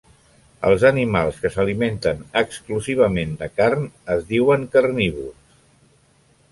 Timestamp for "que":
1.43-1.51